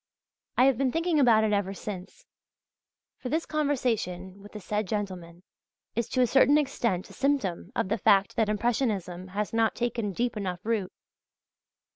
[0.57, 2.25] I have been thinking about it ever since;
[3.19, 5.43] for this conversation with the said gentlemen
[5.95, 10.11] is to a certain extent a symptom of the fact that Impressionism has not taken
[10.11, 10.91] deep enough root.